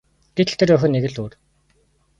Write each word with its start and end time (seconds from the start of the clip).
Гэтэл 0.37 0.55
тэр 0.59 0.69
охин 0.75 0.91
нэг 0.93 1.05
л 1.11 1.15
өөр. 1.21 1.33